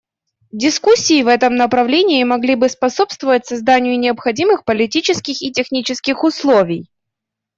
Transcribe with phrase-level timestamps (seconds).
[0.55, 6.89] Дискуссии в этом направлении могли бы способствовать созданию необходимых политических и технических условий.